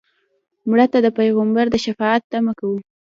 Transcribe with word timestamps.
مړه 0.69 0.85
ته 0.91 0.97
د 1.05 1.07
پیغمبر 1.17 1.65
د 1.71 1.75
شفاعت 1.85 2.21
تمه 2.31 2.53
کوو 2.59 2.77